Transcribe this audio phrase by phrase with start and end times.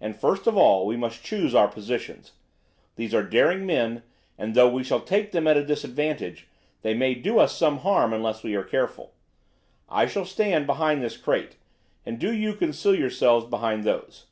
[0.00, 2.32] And, first of all, we must choose our positions.
[2.96, 4.02] These are daring men,
[4.38, 6.48] and though we shall take them at a disadvantage,
[6.80, 9.12] they may do us some harm unless we are careful.
[9.86, 11.56] I shall stand behind this crate,
[12.06, 14.24] and do you conceal yourselves behind those.